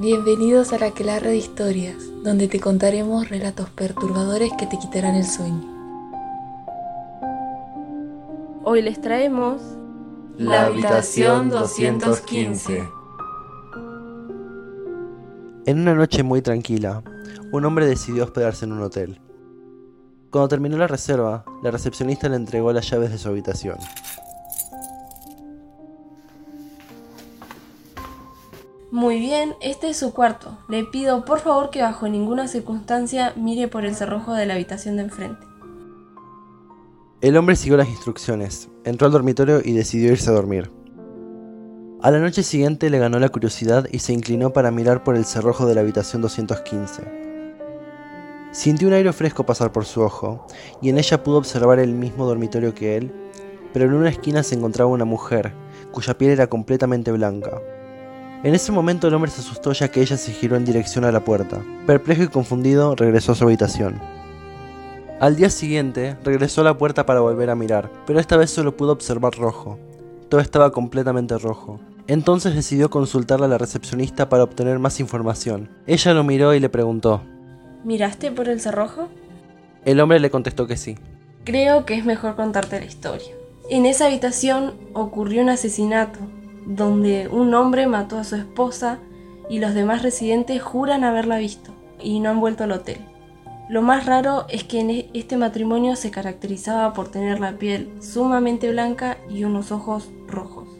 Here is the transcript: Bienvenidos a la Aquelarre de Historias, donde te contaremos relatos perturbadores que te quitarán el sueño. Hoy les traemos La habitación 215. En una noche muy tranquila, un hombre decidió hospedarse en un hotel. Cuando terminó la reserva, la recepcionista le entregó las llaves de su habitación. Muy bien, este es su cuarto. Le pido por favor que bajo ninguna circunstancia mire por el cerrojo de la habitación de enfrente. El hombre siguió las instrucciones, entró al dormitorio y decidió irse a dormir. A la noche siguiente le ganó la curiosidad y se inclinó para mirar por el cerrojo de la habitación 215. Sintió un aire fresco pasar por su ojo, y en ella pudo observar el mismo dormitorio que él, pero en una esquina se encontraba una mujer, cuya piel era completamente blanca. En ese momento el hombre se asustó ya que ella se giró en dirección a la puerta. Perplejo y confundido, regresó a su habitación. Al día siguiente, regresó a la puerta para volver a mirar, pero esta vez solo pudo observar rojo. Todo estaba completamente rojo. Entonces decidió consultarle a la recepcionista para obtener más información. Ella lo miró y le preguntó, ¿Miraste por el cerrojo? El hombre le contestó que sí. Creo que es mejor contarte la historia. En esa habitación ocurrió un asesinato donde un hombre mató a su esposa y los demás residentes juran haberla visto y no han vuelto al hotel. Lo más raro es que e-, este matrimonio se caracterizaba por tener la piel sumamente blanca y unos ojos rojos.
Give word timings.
Bienvenidos 0.00 0.72
a 0.72 0.78
la 0.78 0.86
Aquelarre 0.86 1.28
de 1.28 1.36
Historias, 1.36 1.96
donde 2.24 2.48
te 2.48 2.58
contaremos 2.58 3.28
relatos 3.28 3.68
perturbadores 3.68 4.50
que 4.58 4.66
te 4.66 4.78
quitarán 4.78 5.14
el 5.14 5.26
sueño. 5.26 5.60
Hoy 8.64 8.80
les 8.80 8.98
traemos 8.98 9.60
La 10.38 10.64
habitación 10.64 11.50
215. 11.50 12.88
En 15.66 15.80
una 15.80 15.94
noche 15.94 16.22
muy 16.22 16.40
tranquila, 16.40 17.02
un 17.52 17.66
hombre 17.66 17.84
decidió 17.84 18.24
hospedarse 18.24 18.64
en 18.64 18.72
un 18.72 18.80
hotel. 18.80 19.20
Cuando 20.30 20.48
terminó 20.48 20.78
la 20.78 20.86
reserva, 20.86 21.44
la 21.62 21.70
recepcionista 21.70 22.26
le 22.30 22.36
entregó 22.36 22.72
las 22.72 22.88
llaves 22.88 23.10
de 23.10 23.18
su 23.18 23.28
habitación. 23.28 23.76
Muy 28.92 29.20
bien, 29.20 29.54
este 29.60 29.88
es 29.90 29.98
su 29.98 30.12
cuarto. 30.12 30.58
Le 30.68 30.82
pido 30.82 31.24
por 31.24 31.38
favor 31.38 31.70
que 31.70 31.80
bajo 31.80 32.08
ninguna 32.08 32.48
circunstancia 32.48 33.32
mire 33.36 33.68
por 33.68 33.84
el 33.84 33.94
cerrojo 33.94 34.34
de 34.34 34.46
la 34.46 34.54
habitación 34.54 34.96
de 34.96 35.04
enfrente. 35.04 35.46
El 37.20 37.36
hombre 37.36 37.54
siguió 37.54 37.76
las 37.76 37.88
instrucciones, 37.88 38.68
entró 38.82 39.06
al 39.06 39.12
dormitorio 39.12 39.60
y 39.64 39.74
decidió 39.74 40.10
irse 40.10 40.28
a 40.30 40.32
dormir. 40.32 40.72
A 42.02 42.10
la 42.10 42.18
noche 42.18 42.42
siguiente 42.42 42.90
le 42.90 42.98
ganó 42.98 43.20
la 43.20 43.28
curiosidad 43.28 43.86
y 43.92 44.00
se 44.00 44.12
inclinó 44.12 44.52
para 44.52 44.72
mirar 44.72 45.04
por 45.04 45.14
el 45.14 45.24
cerrojo 45.24 45.66
de 45.66 45.76
la 45.76 45.82
habitación 45.82 46.20
215. 46.22 47.02
Sintió 48.50 48.88
un 48.88 48.94
aire 48.94 49.12
fresco 49.12 49.46
pasar 49.46 49.70
por 49.70 49.84
su 49.84 50.00
ojo, 50.00 50.46
y 50.82 50.88
en 50.88 50.98
ella 50.98 51.22
pudo 51.22 51.36
observar 51.36 51.78
el 51.78 51.94
mismo 51.94 52.26
dormitorio 52.26 52.74
que 52.74 52.96
él, 52.96 53.12
pero 53.72 53.84
en 53.84 53.92
una 53.92 54.08
esquina 54.08 54.42
se 54.42 54.56
encontraba 54.56 54.90
una 54.90 55.04
mujer, 55.04 55.52
cuya 55.92 56.18
piel 56.18 56.32
era 56.32 56.48
completamente 56.48 57.12
blanca. 57.12 57.60
En 58.42 58.54
ese 58.54 58.72
momento 58.72 59.06
el 59.06 59.12
hombre 59.12 59.30
se 59.30 59.42
asustó 59.42 59.72
ya 59.72 59.90
que 59.90 60.00
ella 60.00 60.16
se 60.16 60.32
giró 60.32 60.56
en 60.56 60.64
dirección 60.64 61.04
a 61.04 61.12
la 61.12 61.22
puerta. 61.22 61.62
Perplejo 61.86 62.22
y 62.22 62.28
confundido, 62.28 62.96
regresó 62.96 63.32
a 63.32 63.34
su 63.34 63.44
habitación. 63.44 64.00
Al 65.20 65.36
día 65.36 65.50
siguiente, 65.50 66.16
regresó 66.24 66.62
a 66.62 66.64
la 66.64 66.78
puerta 66.78 67.04
para 67.04 67.20
volver 67.20 67.50
a 67.50 67.54
mirar, 67.54 67.90
pero 68.06 68.18
esta 68.18 68.38
vez 68.38 68.50
solo 68.50 68.78
pudo 68.78 68.92
observar 68.92 69.34
rojo. 69.34 69.78
Todo 70.30 70.40
estaba 70.40 70.72
completamente 70.72 71.36
rojo. 71.36 71.80
Entonces 72.06 72.54
decidió 72.54 72.88
consultarle 72.88 73.44
a 73.44 73.50
la 73.50 73.58
recepcionista 73.58 74.30
para 74.30 74.44
obtener 74.44 74.78
más 74.78 75.00
información. 75.00 75.68
Ella 75.86 76.14
lo 76.14 76.24
miró 76.24 76.54
y 76.54 76.60
le 76.60 76.70
preguntó, 76.70 77.20
¿Miraste 77.84 78.32
por 78.32 78.48
el 78.48 78.62
cerrojo? 78.62 79.08
El 79.84 80.00
hombre 80.00 80.18
le 80.18 80.30
contestó 80.30 80.66
que 80.66 80.78
sí. 80.78 80.96
Creo 81.44 81.84
que 81.84 81.94
es 81.94 82.06
mejor 82.06 82.36
contarte 82.36 82.80
la 82.80 82.86
historia. 82.86 83.34
En 83.68 83.84
esa 83.84 84.06
habitación 84.06 84.72
ocurrió 84.94 85.42
un 85.42 85.50
asesinato 85.50 86.20
donde 86.66 87.28
un 87.28 87.54
hombre 87.54 87.86
mató 87.86 88.18
a 88.18 88.24
su 88.24 88.36
esposa 88.36 88.98
y 89.48 89.58
los 89.58 89.74
demás 89.74 90.02
residentes 90.02 90.62
juran 90.62 91.04
haberla 91.04 91.38
visto 91.38 91.72
y 92.00 92.20
no 92.20 92.30
han 92.30 92.40
vuelto 92.40 92.64
al 92.64 92.72
hotel. 92.72 92.98
Lo 93.68 93.82
más 93.82 94.06
raro 94.06 94.46
es 94.48 94.64
que 94.64 94.80
e-, 94.80 95.10
este 95.14 95.36
matrimonio 95.36 95.94
se 95.96 96.10
caracterizaba 96.10 96.92
por 96.92 97.08
tener 97.08 97.38
la 97.38 97.52
piel 97.52 97.92
sumamente 98.00 98.70
blanca 98.70 99.18
y 99.28 99.44
unos 99.44 99.70
ojos 99.70 100.10
rojos. 100.26 100.79